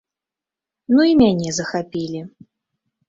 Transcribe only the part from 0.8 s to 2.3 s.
Ну і мяне захапілі.